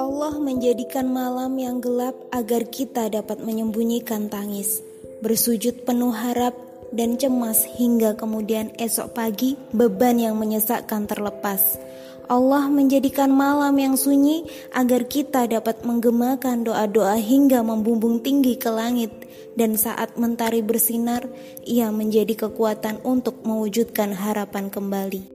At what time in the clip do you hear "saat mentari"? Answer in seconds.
19.76-20.64